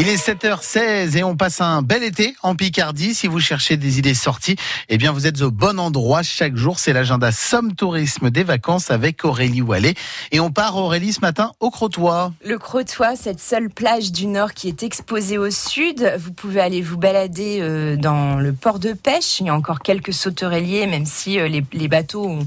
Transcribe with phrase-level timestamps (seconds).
[0.00, 3.14] Il est 7h16 et on passe un bel été en Picardie.
[3.14, 4.54] Si vous cherchez des idées sorties,
[4.88, 6.78] eh bien vous êtes au bon endroit chaque jour.
[6.78, 9.94] C'est l'agenda Somme Tourisme des vacances avec Aurélie Wallet.
[10.30, 12.30] Et on part Aurélie ce matin au Crotoy.
[12.44, 16.14] Le Crotoy, cette seule plage du nord qui est exposée au sud.
[16.16, 19.40] Vous pouvez aller vous balader euh, dans le port de pêche.
[19.40, 22.38] Il y a encore quelques sauterelliers, même si euh, les, bateaux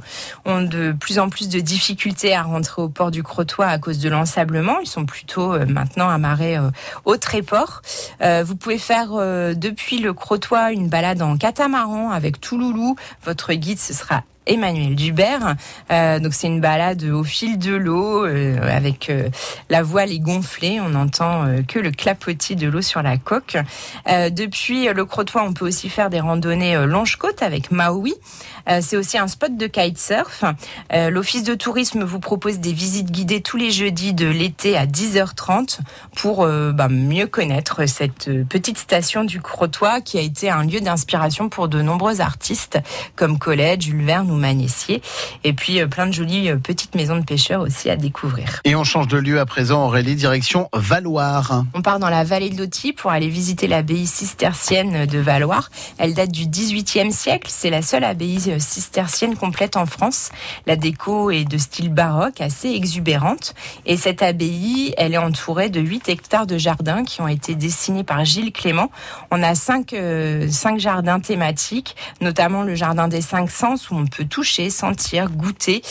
[0.45, 3.99] ont, de plus en plus de difficultés à rentrer au port du Crotoy à cause
[3.99, 4.79] de l'ensablement.
[4.79, 6.57] Ils sont plutôt euh, maintenant amarrés
[7.03, 7.41] au très
[8.21, 12.95] Euh, vous pouvez faire euh, depuis le Crotoy une balade en catamaran avec Touloulou.
[13.23, 15.55] Votre guide, ce sera Emmanuel Dubert.
[15.91, 19.11] Euh, donc c'est une balade au fil de l'eau avec
[19.69, 23.57] la voile est gonflée, on n'entend que le clapotis de l'eau sur la coque.
[24.07, 28.13] depuis le Crotoy, on peut aussi faire des randonnées longe-côte avec Maui.
[28.81, 30.43] c'est aussi un spot de kitesurf.
[30.91, 35.79] L'office de tourisme vous propose des visites guidées tous les jeudis de l'été à 10h30
[36.15, 41.49] pour bah, mieux connaître cette petite station du Crotoy qui a été un lieu d'inspiration
[41.49, 42.79] pour de nombreux artistes
[43.15, 45.01] comme Colette, Jules Verne ou.
[45.43, 48.61] Et puis euh, plein de jolies euh, petites maisons de pêcheurs aussi à découvrir.
[48.63, 51.63] Et on change de lieu à présent, Aurélie, direction Valoir.
[51.73, 55.69] On part dans la vallée de l'Oti pour aller visiter l'abbaye cistercienne de Valoir.
[55.97, 57.49] Elle date du XVIIIe siècle.
[57.49, 60.29] C'est la seule abbaye euh, cistercienne complète en France.
[60.67, 63.53] La déco est de style baroque, assez exubérante.
[63.85, 68.03] Et cette abbaye, elle est entourée de 8 hectares de jardins qui ont été dessinés
[68.03, 68.91] par Gilles Clément.
[69.31, 74.05] On a cinq, euh, cinq jardins thématiques, notamment le jardin des cinq sens où on
[74.05, 75.81] peut toucher, sentir, goûter,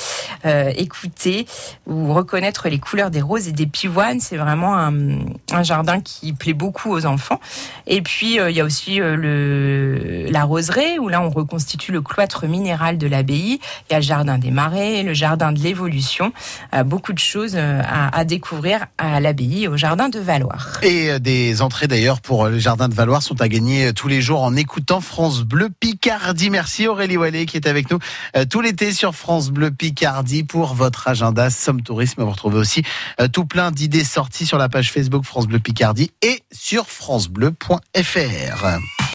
[0.46, 1.46] euh, écouter
[1.86, 4.20] ou reconnaître les couleurs des roses et des pivoines.
[4.20, 7.40] C'est vraiment un, jardin qui plaît beaucoup aux enfants.
[7.86, 12.00] Et puis euh, il y a aussi le, la roseraie où là on reconstitue le
[12.00, 13.60] cloître minéral de l'abbaye.
[13.88, 16.32] Il y a le jardin des marais, le jardin de l'évolution.
[16.84, 20.80] beaucoup de choses à, découvrir à l'abbaye, au jardin de Valoir.
[20.82, 24.42] Et des entrées d'ailleurs pour le jardin de Valoir sont à gagner tous les jours
[24.42, 26.50] en écoutant France Bleu Picardie.
[26.50, 30.74] Merci Aurélie Wallet qui est avec nous euh, tout l'été sur France Bleu Picardie pour
[30.74, 32.22] votre agenda Somme Tourisme.
[32.22, 32.82] Vous retrouvez aussi
[33.20, 38.99] euh, tout plein d'idées sorties sur la page Facebook France Bleu Picardie et sur francebleu.fr.